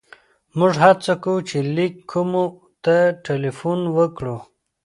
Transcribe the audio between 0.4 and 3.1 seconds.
موږ هڅه کوو چې لېک کومو ته